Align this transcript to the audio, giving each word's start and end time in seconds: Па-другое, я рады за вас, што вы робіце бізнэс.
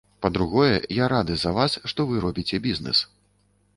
Па-другое, 0.25 0.77
я 1.03 1.09
рады 1.13 1.37
за 1.41 1.51
вас, 1.57 1.77
што 1.93 2.07
вы 2.13 2.25
робіце 2.25 2.55
бізнэс. 2.65 2.99